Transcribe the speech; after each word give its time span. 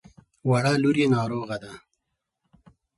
وړه 0.49 0.73
لور 0.83 0.95
يې 1.01 1.07
ناروغه 1.15 1.57
ده. 1.63 1.73